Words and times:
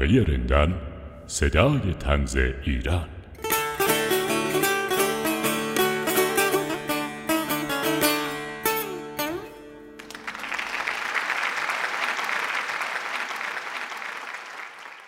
حلقه 0.00 0.24
رندان 0.32 0.74
صدای 1.26 1.94
تنز 2.00 2.36
ایران 2.36 3.08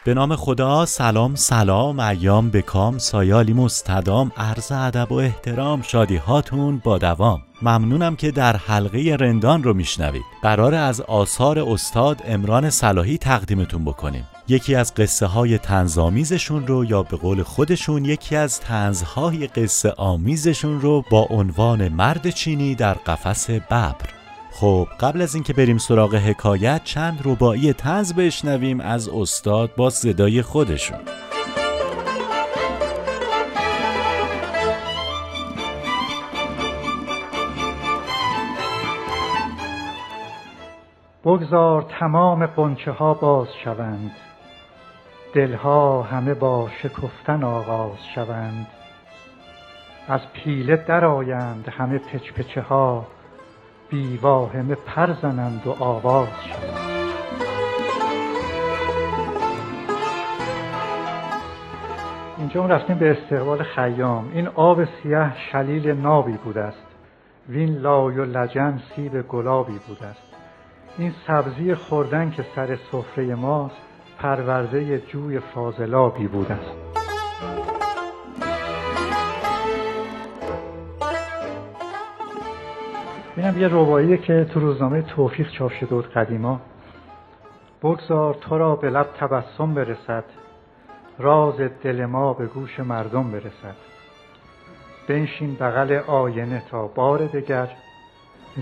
به 0.09 0.15
نام 0.15 0.37
خدا 0.37 0.87
سلام 0.87 1.35
سلام 1.35 2.01
ایام 2.01 2.51
بکام 2.51 2.99
سایالی 2.99 3.53
مستدام 3.53 4.33
عرض 4.37 4.73
ادب 4.73 5.13
و 5.13 5.15
احترام 5.15 5.83
شادی 5.83 6.17
هاتون 6.17 6.79
با 6.85 6.99
دوام. 6.99 7.43
ممنونم 7.63 8.17
که 8.17 8.31
در 8.31 8.57
حلقه 8.57 9.17
رندان 9.21 9.63
رو 9.63 9.75
میشنوید. 9.75 10.23
قرار 10.43 10.75
از 10.75 11.01
آثار 11.01 11.59
استاد 11.59 12.23
امران 12.25 12.71
صلاحی 12.71 13.19
تقدیمتون 13.19 13.85
بکنیم. 13.85 14.25
یکی 14.49 14.75
از 14.75 14.95
قصه 14.95 15.27
های 15.27 15.59
تنظامیزشون 15.59 16.67
رو 16.67 16.85
یا 16.85 17.03
به 17.03 17.17
قول 17.17 17.43
خودشون 17.43 18.05
یکی 18.05 18.37
از 18.37 18.61
تنزهای 18.61 19.47
قصه 19.47 19.95
آمیزشون 19.97 20.81
رو 20.81 21.05
با 21.11 21.27
عنوان 21.31 21.89
مرد 21.89 22.31
چینی 22.31 22.75
در 22.75 22.95
قفس 22.95 23.51
ببر. 23.51 24.18
خب 24.51 24.89
قبل 25.01 25.23
از 25.23 25.35
اینکه 25.35 25.53
بریم 25.53 25.79
سراغ 25.79 26.15
حکایت 26.15 26.85
چند 26.85 27.21
ربایی 27.25 27.73
تنز 27.73 28.15
بشنویم 28.15 28.81
از 28.81 29.09
استاد 29.09 29.75
با 29.77 29.91
صدای 29.91 30.43
خودشون. 30.43 30.99
بگذار 41.25 41.87
تمام 42.01 42.47
قنچه 42.47 42.91
ها 42.91 43.15
باز 43.15 43.49
شوند. 43.65 44.11
دلها 45.35 46.03
همه 46.03 46.35
با 46.35 46.69
شکفتن 46.83 47.45
آغاز 47.45 47.99
شوند. 48.15 48.67
از 50.09 50.21
پیله 50.33 50.77
درآیند 50.77 51.69
همه 51.69 51.99
پچپچه 51.99 52.61
ها 52.61 53.07
بیواهمه 53.91 54.75
پر 54.75 55.15
زنند 55.23 55.67
و 55.67 55.71
آواز 55.71 56.29
شوند 56.29 56.89
اینجا 62.39 62.67
رفتیم 62.67 62.99
به 62.99 63.11
استقبال 63.11 63.63
خیام. 63.63 64.31
این 64.35 64.49
آب 64.49 64.85
سیاه 64.85 65.33
شلیل 65.53 65.91
نابی 65.91 66.33
بوده 66.33 66.61
است 66.61 66.87
وین 67.49 67.79
لای 67.79 68.19
و 68.19 68.25
لجن 68.25 68.81
سیب 68.97 69.23
گلابی 69.23 69.79
بوده 69.89 70.07
است 70.07 70.23
این 70.99 71.13
سبزی 71.27 71.75
خوردن 71.75 72.31
که 72.31 72.45
سر 72.57 72.79
سفره 72.93 73.35
ماست 73.35 73.77
پرورده 74.19 74.99
جوی 74.99 75.41
فاضلابی 75.41 76.27
بوده 76.27 76.55
است 76.55 76.88
اینم 83.39 83.61
یه 83.61 83.69
ربایی 83.69 84.19
که 84.19 84.45
تو 84.45 84.61
روزنامه 84.61 85.03
توفیق 85.03 85.51
چاپ 85.51 85.73
شده 85.73 85.87
بود 85.87 86.13
قدیما. 86.13 86.61
بگذار 87.83 88.35
تو 88.35 88.59
را 88.59 88.77
به 88.77 88.91
لب 88.91 89.07
تبسم 89.21 89.75
برسد 89.75 90.25
راز 91.19 91.61
دل 91.83 92.05
ما 92.05 92.33
به 92.33 92.47
گوش 92.47 92.81
مردم 92.81 93.31
برسد. 93.31 93.77
بنشین 95.09 95.55
بغل 95.55 96.01
آینه 96.07 96.63
تا 96.71 96.87
بار 96.87 97.27
دگر 97.27 97.69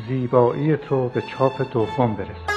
زیبایی 0.09 0.77
تو 0.77 1.09
به 1.09 1.21
چاپ 1.21 1.73
دوم 1.73 2.15
برسد. 2.15 2.56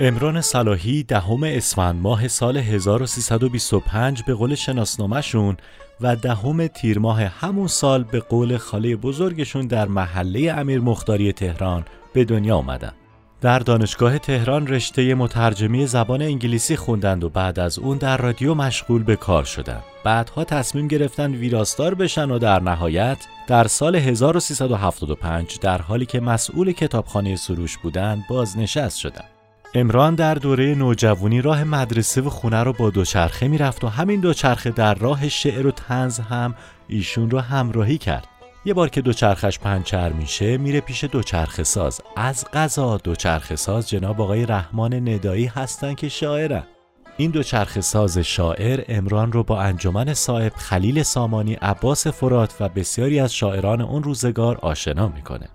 امران 0.00 0.40
صلاحی 0.40 1.02
دهم 1.02 1.42
اسفند 1.44 2.02
ماه 2.02 2.28
سال 2.28 2.56
1325 2.56 4.22
به 4.22 4.34
قول 4.34 4.54
شناسنامهشون 4.54 5.56
و 6.00 6.16
دهم 6.16 6.66
تیر 6.66 6.98
ماه 6.98 7.22
همون 7.22 7.66
سال 7.66 8.04
به 8.04 8.20
قول 8.20 8.56
خاله 8.56 8.96
بزرگشون 8.96 9.66
در 9.66 9.88
محله 9.88 10.52
امیر 10.52 10.80
مختاری 10.80 11.32
تهران 11.32 11.84
به 12.12 12.24
دنیا 12.24 12.56
آمدن. 12.56 12.92
در 13.40 13.58
دانشگاه 13.58 14.18
تهران 14.18 14.66
رشته 14.66 15.14
مترجمی 15.14 15.86
زبان 15.86 16.22
انگلیسی 16.22 16.76
خوندند 16.76 17.24
و 17.24 17.28
بعد 17.28 17.58
از 17.58 17.78
اون 17.78 17.98
در 17.98 18.16
رادیو 18.16 18.54
مشغول 18.54 19.02
به 19.02 19.16
کار 19.16 19.44
شدند. 19.44 19.82
بعدها 20.04 20.44
تصمیم 20.44 20.88
گرفتن 20.88 21.34
ویراستار 21.34 21.94
بشن 21.94 22.30
و 22.30 22.38
در 22.38 22.60
نهایت 22.60 23.18
در 23.46 23.66
سال 23.66 23.96
1375 23.96 25.58
در 25.60 25.82
حالی 25.82 26.06
که 26.06 26.20
مسئول 26.20 26.72
کتابخانه 26.72 27.36
سروش 27.36 27.78
بودند 27.78 28.24
بازنشست 28.28 28.98
شدند. 28.98 29.35
امران 29.76 30.14
در 30.14 30.34
دوره 30.34 30.74
نوجوانی 30.74 31.42
راه 31.42 31.64
مدرسه 31.64 32.20
و 32.20 32.30
خونه 32.30 32.62
رو 32.62 32.72
با 32.72 32.90
دوچرخه 32.90 33.48
می‌رفت 33.48 33.84
و 33.84 33.88
همین 33.88 34.20
دوچرخه 34.20 34.70
در 34.70 34.94
راه 34.94 35.28
شعر 35.28 35.66
و 35.66 35.70
تنز 35.70 36.20
هم 36.20 36.54
ایشون 36.88 37.30
رو 37.30 37.38
همراهی 37.38 37.98
کرد. 37.98 38.26
یه 38.64 38.74
بار 38.74 38.88
که 38.88 39.00
دوچرخش 39.00 39.58
پنچر 39.58 40.12
میشه 40.12 40.56
میره 40.56 40.80
پیش 40.80 41.04
دوچرخه 41.04 41.64
ساز. 41.64 42.00
از 42.16 42.44
قضا 42.52 42.96
دوچرخه 42.96 43.56
ساز 43.56 43.88
جناب 43.88 44.20
آقای 44.20 44.46
رحمان 44.46 45.08
ندایی 45.08 45.46
هستن 45.46 45.94
که 45.94 46.08
شاعرن. 46.08 46.62
این 47.16 47.30
دوچرخه 47.30 47.80
ساز 47.80 48.18
شاعر 48.18 48.84
امران 48.88 49.32
رو 49.32 49.42
با 49.42 49.60
انجمن 49.60 50.14
صاحب 50.14 50.52
خلیل 50.56 51.02
سامانی 51.02 51.54
عباس 51.54 52.06
فرات 52.06 52.54
و 52.60 52.68
بسیاری 52.68 53.20
از 53.20 53.34
شاعران 53.34 53.80
اون 53.80 54.02
روزگار 54.02 54.56
آشنا 54.56 55.08
می‌کنه. 55.08 55.48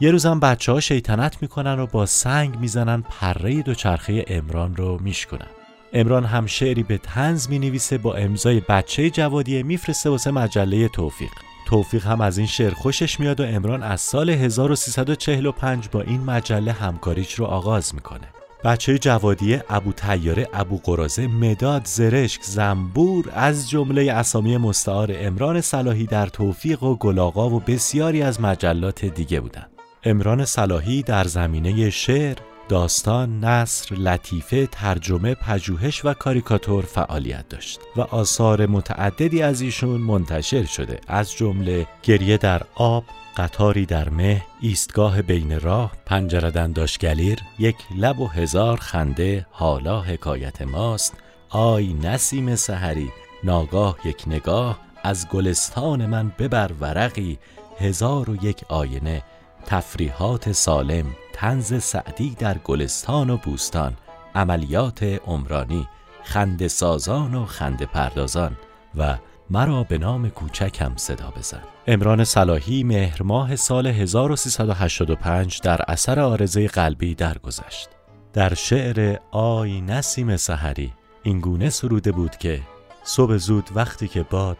یه 0.00 0.10
روزم 0.10 0.40
بچه 0.40 0.72
ها 0.72 0.80
شیطنت 0.80 1.42
می‌کنن 1.42 1.80
و 1.80 1.86
با 1.86 2.06
سنگ 2.06 2.58
می‌زنن 2.58 3.04
پره 3.10 3.62
دوچرخه 3.62 4.24
امران 4.28 4.76
رو 4.76 4.98
میشکنن 5.02 5.48
امران 5.92 6.24
هم 6.24 6.46
شعری 6.46 6.82
به 6.82 6.98
تنز 6.98 7.48
می 7.48 7.58
نویسه 7.58 7.98
با 7.98 8.14
امضای 8.14 8.60
بچه 8.60 9.10
جوادیه 9.10 9.62
میفرسته 9.62 10.10
واسه 10.10 10.30
مجله 10.30 10.88
توفیق. 10.88 11.30
توفیق 11.66 12.06
هم 12.06 12.20
از 12.20 12.38
این 12.38 12.46
شعر 12.46 12.74
خوشش 12.74 13.20
میاد 13.20 13.40
و 13.40 13.44
امران 13.44 13.82
از 13.82 14.00
سال 14.00 14.30
1345 14.30 15.88
با 15.88 16.00
این 16.00 16.20
مجله 16.20 16.72
همکاریش 16.72 17.34
رو 17.34 17.44
آغاز 17.44 17.94
می‌کنه. 17.94 18.28
بچه 18.64 18.98
جوادیه 18.98 19.64
ابو 19.68 19.92
تیاره 19.92 20.48
ابو 20.52 20.80
قرازه 20.84 21.26
مداد 21.26 21.82
زرشک 21.84 22.42
زنبور 22.42 23.30
از 23.34 23.70
جمله 23.70 24.12
اسامی 24.12 24.56
مستعار 24.56 25.10
امران 25.14 25.60
صلاحی 25.60 26.06
در 26.06 26.26
توفیق 26.26 26.82
و 26.82 26.96
گلاغا 26.96 27.50
و 27.50 27.60
بسیاری 27.60 28.22
از 28.22 28.40
مجلات 28.40 29.04
دیگه 29.04 29.40
بودند 29.40 29.73
امران 30.06 30.44
صلاحی 30.44 31.02
در 31.02 31.24
زمینه 31.24 31.90
شعر، 31.90 32.36
داستان، 32.68 33.44
نصر، 33.44 33.94
لطیفه، 33.94 34.66
ترجمه، 34.66 35.34
پژوهش 35.34 36.04
و 36.04 36.14
کاریکاتور 36.14 36.84
فعالیت 36.84 37.48
داشت 37.48 37.80
و 37.96 38.00
آثار 38.00 38.66
متعددی 38.66 39.42
از 39.42 39.60
ایشون 39.60 40.00
منتشر 40.00 40.64
شده 40.64 41.00
از 41.08 41.32
جمله 41.32 41.86
گریه 42.02 42.36
در 42.36 42.62
آب، 42.74 43.04
قطاری 43.36 43.86
در 43.86 44.08
مه، 44.08 44.42
ایستگاه 44.60 45.22
بین 45.22 45.60
راه، 45.60 45.92
پنجره 46.06 46.68
گلیر، 47.00 47.38
یک 47.58 47.76
لب 47.96 48.20
و 48.20 48.26
هزار 48.26 48.76
خنده، 48.76 49.46
حالا 49.50 50.00
حکایت 50.00 50.62
ماست، 50.62 51.14
آی 51.48 51.92
نسیم 51.92 52.56
سحری، 52.56 53.10
ناگاه 53.44 53.96
یک 54.04 54.22
نگاه، 54.26 54.78
از 55.02 55.28
گلستان 55.28 56.06
من 56.06 56.32
ببر 56.38 56.70
ورقی، 56.80 57.38
هزار 57.80 58.30
و 58.30 58.44
یک 58.44 58.64
آینه، 58.68 59.22
تفریحات 59.66 60.52
سالم 60.52 61.06
تنز 61.32 61.82
سعدی 61.82 62.34
در 62.38 62.58
گلستان 62.58 63.30
و 63.30 63.36
بوستان 63.36 63.96
عملیات 64.34 65.02
عمرانی 65.02 65.88
خند 66.22 66.66
سازان 66.66 67.34
و 67.34 67.44
خند 67.44 67.82
پردازان 67.82 68.56
و 68.96 69.18
مرا 69.50 69.82
به 69.84 69.98
نام 69.98 70.28
کوچکم 70.28 70.92
صدا 70.96 71.30
بزن. 71.30 71.62
امران 71.86 72.24
صلاحی 72.24 72.84
مهر 72.84 73.22
ماه 73.22 73.56
سال 73.56 73.86
1385 73.86 75.60
در 75.60 75.80
اثر 75.88 76.20
آرزه 76.20 76.68
قلبی 76.68 77.14
درگذشت. 77.14 77.88
در 78.32 78.54
شعر 78.54 79.18
آی 79.30 79.80
نسیم 79.80 80.36
سحری 80.36 80.92
این 81.22 81.40
گونه 81.40 81.70
سروده 81.70 82.12
بود 82.12 82.36
که 82.36 82.62
صبح 83.04 83.36
زود 83.36 83.70
وقتی 83.74 84.08
که 84.08 84.22
باد 84.22 84.56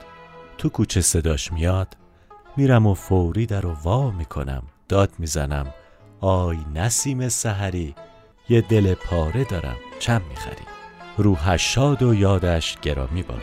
تو 0.58 0.68
کوچه 0.68 1.00
صداش 1.00 1.52
میاد 1.52 1.96
میرم 2.56 2.86
و 2.86 2.94
فوری 2.94 3.46
در 3.46 3.66
و 3.66 3.72
وا 3.82 4.10
می‌کنم. 4.10 4.62
داد 4.88 5.10
می‌زنم. 5.18 5.74
آی 6.20 6.58
نسیم 6.74 7.28
سحری 7.28 7.94
یه 8.48 8.60
دل 8.60 8.94
پاره 8.94 9.44
دارم 9.44 9.76
چم 9.98 10.22
می‌خری؟ 10.28 10.64
روحش 11.16 11.74
شاد 11.74 12.02
و 12.02 12.14
یادش 12.14 12.78
گرامی 12.80 13.22
باد 13.22 13.42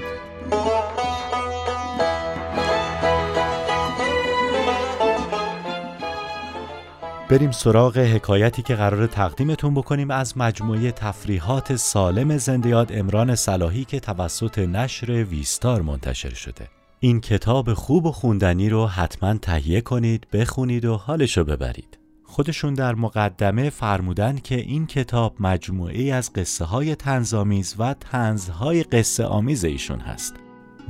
بریم 7.30 7.52
سراغ 7.52 7.98
حکایتی 7.98 8.62
که 8.62 8.76
قرار 8.76 9.08
تقدیمتون 9.08 9.74
بکنیم 9.74 10.12
از 10.12 10.38
مجموعه 10.38 10.92
تفریحات 10.92 11.76
سالم 11.76 12.38
زندیاد 12.38 12.92
امران 12.94 13.36
صلاحی 13.36 13.86
که 13.86 14.00
توسط 14.00 14.60
نشر 14.60 15.12
ویستار 15.12 15.82
منتشر 15.82 16.34
شده. 16.34 16.68
این 17.04 17.22
کتاب 17.22 17.74
خوب 17.74 18.06
و 18.06 18.12
خوندنی 18.12 18.70
رو 18.70 18.88
حتما 18.88 19.34
تهیه 19.34 19.82
کنید 19.82 20.28
بخونید 20.34 20.86
و 20.86 20.96
حالشو 20.98 21.44
ببرید. 21.44 21.98
خودشون 22.24 22.74
در 22.74 22.96
مقدمه 22.96 23.70
فرمودن 23.70 24.38
که 24.38 24.56
این 24.56 24.88
کتاب 24.88 25.36
مجموعه 25.40 26.14
از 26.14 26.34
قصه 26.34 26.66
های 26.66 26.96
تنظامیز 26.96 27.76
و 27.80 27.94
تنزهای 27.94 28.84
قصه 28.84 29.26
آمیز 29.26 29.64
ایشون 29.64 30.00
هست. 30.00 30.34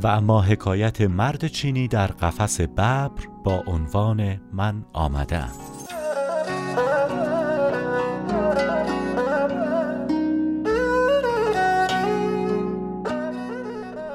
و 0.04 0.08
اما 0.08 0.42
حکایت 0.42 1.02
مرد 1.02 1.48
چینی 1.48 1.88
در 1.88 2.08
قفس 2.08 2.62
ببر 2.62 3.10
با 3.44 3.64
عنوان 3.68 4.42
من 4.54 4.86
آمدم 4.94 5.52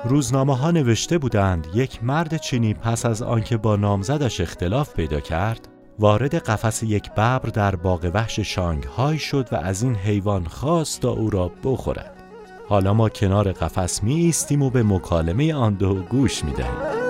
روزنامه 0.09 0.57
ها 0.57 0.71
نوشته 0.71 1.19
بودند 1.19 1.67
یک 1.75 2.05
مرد 2.05 2.37
چینی 2.37 2.75
پس 2.75 3.07
از 3.07 3.23
آنکه 3.23 3.57
با 3.57 3.77
نامزدش 3.77 4.41
اختلاف 4.41 4.95
پیدا 4.95 5.21
کرد 5.21 5.69
وارد 5.99 6.35
قفس 6.35 6.83
یک 6.83 7.11
ببر 7.11 7.39
در 7.39 7.77
باغ 7.77 8.11
وحش 8.15 8.41
شانگهای 8.41 9.19
شد 9.19 9.49
و 9.53 9.57
از 9.57 9.83
این 9.83 9.95
حیوان 9.95 10.45
خواست 10.45 11.01
تا 11.01 11.11
او 11.11 11.31
را 11.31 11.51
بخورد. 11.65 12.13
حالا 12.69 12.95
ما 12.95 13.09
کنار 13.09 13.53
قفس 13.53 14.03
می 14.03 14.15
ایستیم 14.15 14.63
و 14.63 14.71
به 14.71 14.83
مکالمه 14.83 15.55
آن 15.55 15.75
دو 15.75 15.95
گوش 15.95 16.45
می 16.45 16.53
دهیم. 16.53 17.07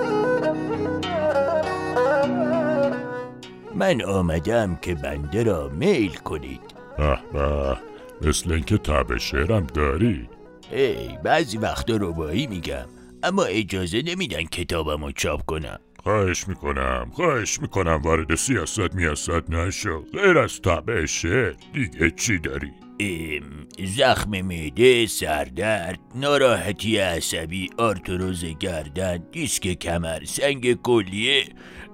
من 3.75 4.01
آمدم 4.01 4.75
که 4.75 4.95
بنده 4.95 5.43
را 5.43 5.69
میل 5.69 6.15
کنید. 6.15 6.61
به 6.97 7.17
به 7.33 7.77
مثل 8.21 8.51
اینکه 8.51 8.77
تب 8.77 9.17
شعرم 9.17 9.67
داری. 9.73 10.29
ای 10.71 11.17
بعضی 11.23 11.57
وقتا 11.57 11.95
روبایی 11.95 12.47
میگم 12.47 12.85
اما 13.23 13.43
اجازه 13.43 14.01
نمیدن 14.01 14.43
کتابمو 14.43 15.11
چاپ 15.11 15.45
کنم. 15.45 15.79
خواهش 16.03 16.47
می‌کنم 16.47 17.11
خواهش 17.13 17.61
می‌کنم 17.61 18.01
وارد 18.03 18.35
سیاست 18.35 18.95
میاست 18.95 19.49
نشو. 19.49 20.03
غیر 20.13 20.37
از 20.37 20.61
تبع 20.61 21.05
شعر 21.05 21.53
دیگه 21.73 22.11
چی 22.11 22.39
داری؟ 22.39 22.71
ام، 22.99 23.67
زخم 23.85 24.41
معده، 24.41 25.05
سردرد، 25.05 25.99
ناراحتی 26.15 26.97
عصبی، 26.97 27.69
آرتروز 27.77 28.45
گردن، 28.45 29.17
دیسک 29.31 29.67
کمر، 29.73 30.23
سنگ 30.25 30.81
کلیه. 30.81 31.43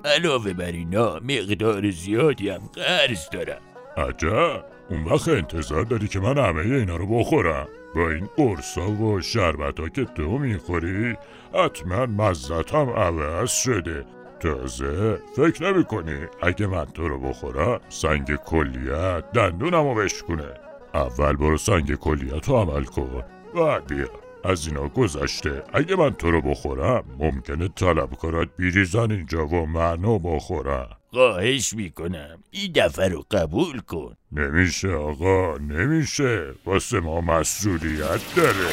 علاوه 0.05 0.53
بر 0.53 0.71
اینا 0.71 1.19
مقدار 1.19 1.89
زیادی 1.91 2.49
هم 2.49 2.69
قرض 2.73 3.29
دارم. 3.31 3.61
عجب. 3.97 4.65
اون 4.89 5.03
وقت 5.03 5.27
انتظار 5.27 5.83
داری 5.83 6.07
که 6.07 6.19
من 6.19 6.37
همه 6.37 6.75
اینا 6.75 6.95
رو 6.95 7.19
بخورم؟ 7.19 7.67
با 7.95 8.09
این 8.09 8.29
قرصا 8.37 8.91
و 8.91 9.21
شربت 9.21 9.93
که 9.93 10.05
تو 10.05 10.37
می‌خوری 10.37 11.15
حتما 11.53 12.05
مزتم 12.05 12.89
عوض 12.89 13.51
شده. 13.51 14.05
تازه 14.39 15.19
فکر 15.35 15.71
نمی 15.71 15.83
کنی 15.83 16.19
اگه 16.41 16.67
من 16.67 16.85
تو 16.85 17.07
رو 17.07 17.19
بخورم 17.19 17.79
سنگ 17.89 18.35
کلیت 18.35 19.31
دندونم 19.31 19.87
رو 19.87 19.95
بشکونه. 19.95 20.53
اول 20.93 21.35
برو 21.35 21.57
سنگ 21.57 21.95
کلیت 21.95 22.49
رو 22.49 22.55
عمل 22.55 22.83
کن. 22.83 23.23
بعد 23.55 23.87
بیا 23.87 24.22
از 24.43 24.67
اینا 24.67 24.87
گذشته. 24.87 25.63
اگه 25.73 25.95
من 25.95 26.13
تو 26.13 26.31
رو 26.31 26.41
بخورم 26.41 27.03
ممکنه 27.19 27.67
طلبکارات 27.67 28.49
بیریزن 28.57 29.11
اینجا 29.11 29.47
و 29.47 29.65
منو 29.65 30.19
بخورم 30.19 30.89
خواهش 31.09 31.73
می‌کنم. 31.73 32.43
این 32.51 32.71
دفعه 32.75 33.07
رو 33.07 33.25
قبول 33.31 33.79
کن. 33.79 34.15
نمیشه 34.31 34.89
آقا 34.89 35.57
نمیشه. 35.57 36.53
واسه 36.65 36.99
ما 36.99 37.21
مسئولیت 37.21 38.35
داره. 38.35 38.69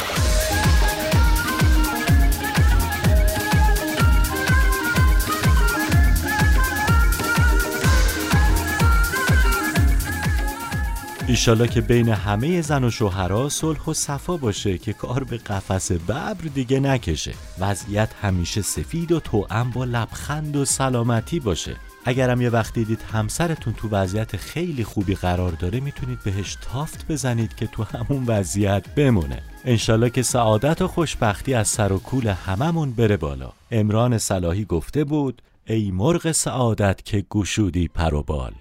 ایشالا 11.31 11.67
که 11.67 11.81
بین 11.81 12.09
همه 12.09 12.61
زن 12.61 12.85
و 12.85 12.91
شوهرها 12.91 13.49
صلح 13.49 13.85
و 13.85 13.95
صفا 13.95 14.37
باشه 14.37 14.79
که 14.79 14.93
کار 14.93 15.25
به 15.25 15.37
قفس 15.37 15.93
ببر 15.93 16.35
دیگه 16.55 16.81
نکشه. 16.81 17.35
وضعیت 17.61 18.09
همیشه 18.23 18.63
سفید 18.63 19.13
و 19.13 19.21
توأم 19.21 19.71
با 19.71 19.85
لبخند 19.85 20.57
و 20.57 20.65
سلامتی 20.65 21.41
باشه. 21.41 21.77
اگرم 22.05 22.41
یه 22.41 22.51
وقت 22.51 22.75
دیدید 22.75 23.03
همسرتون 23.13 23.73
تو 23.73 23.89
وضعیت 23.89 24.37
خیلی 24.37 24.85
خوبی 24.85 25.15
قرار 25.15 25.53
داره 25.53 25.81
می‌تونید 25.81 26.19
بهش 26.25 26.57
تافت 26.61 27.09
بزنید 27.09 27.55
که 27.55 27.67
تو 27.67 27.83
همون 27.83 28.25
وضعیت 28.27 28.95
بمونه. 28.95 29.43
انشالله 29.65 30.11
که 30.11 30.23
سعادت 30.23 30.83
و 30.83 30.89
خوشبختی 30.89 31.55
از 31.55 31.69
سر 31.69 31.93
و 31.93 31.99
کول 31.99 32.27
هممون 32.27 32.93
بره 32.93 33.17
بالا. 33.17 33.53
امران 33.71 34.19
صلاحی 34.19 34.65
گفته 34.65 35.05
بود 35.05 35.43
ای 35.67 35.91
مرغ 35.91 36.33
سعادت 36.33 37.05
که 37.05 37.25
گشودی 37.31 37.89
پر 37.89 38.15
و 38.15 38.23
بال. 38.23 38.53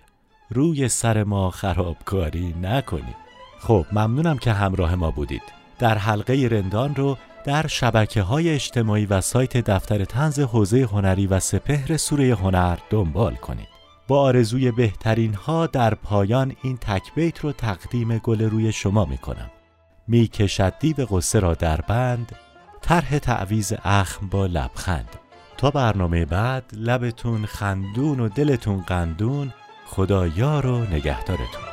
روی 0.51 0.89
سر 0.89 1.23
ما 1.23 1.51
خرابکاری 1.51 2.55
نکنید 2.61 3.15
خب 3.59 3.85
ممنونم 3.91 4.37
که 4.37 4.53
همراه 4.53 4.95
ما 4.95 5.11
بودید. 5.11 5.41
در 5.79 5.97
حلقه 5.97 6.47
رندان 6.51 6.95
رو 6.95 7.17
در 7.45 7.67
شبکه 7.67 8.21
های 8.21 8.49
اجتماعی 8.49 9.05
و 9.05 9.21
سایت 9.21 9.57
دفتر 9.57 10.05
تنز 10.05 10.39
حوزه 10.39 10.83
هنری 10.83 11.27
و 11.27 11.39
سپهر 11.39 11.97
سوره 11.97 12.35
هنر 12.35 12.77
دنبال 12.89 13.35
کنید. 13.35 13.67
با 14.07 14.21
آرزوی 14.21 14.71
بهترین 14.71 15.33
ها 15.33 15.67
در 15.67 15.93
پایان 15.93 16.55
این 16.63 16.77
تکبیت 16.77 17.39
رو 17.39 17.51
تقدیم 17.51 18.17
گل 18.17 18.41
روی 18.41 18.71
شما 18.71 19.05
می 19.05 19.17
کنم 19.17 19.51
می 20.07 20.27
کشد 20.27 20.73
دیو 20.79 21.05
قصه 21.05 21.39
را 21.39 21.53
در 21.53 21.81
بند 21.81 22.35
طرح 22.81 23.19
تعویز 23.19 23.73
اخم 23.83 24.27
با 24.27 24.45
لبخند. 24.45 25.09
تا 25.57 25.71
برنامه 25.71 26.25
بعد 26.25 26.63
لبتون 26.73 27.45
خندون 27.45 28.19
و 28.19 28.29
دلتون 28.29 28.81
قندون 28.81 29.53
خدا 29.91 30.27
یار 30.27 30.65
و 30.65 30.79
نگهدارتون. 30.79 31.68